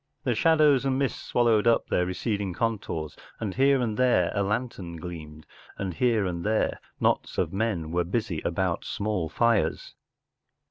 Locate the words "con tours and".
2.55-3.53